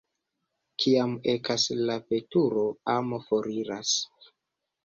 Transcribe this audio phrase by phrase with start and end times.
[0.83, 2.65] Kiam ekas la veturo,
[2.97, 3.93] amo foriras.